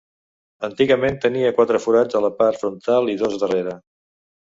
[0.67, 3.81] Antigament tenia quatre forats a la part frontal i dos darrere.